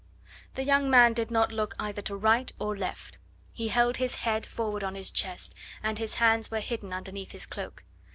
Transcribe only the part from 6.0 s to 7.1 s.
hands were hidden